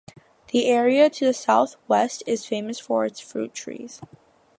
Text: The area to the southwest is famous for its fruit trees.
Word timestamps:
The 0.47 0.65
area 0.65 1.11
to 1.11 1.25
the 1.27 1.31
southwest 1.31 2.23
is 2.25 2.47
famous 2.47 2.79
for 2.79 3.05
its 3.05 3.19
fruit 3.19 3.53
trees. 3.53 4.01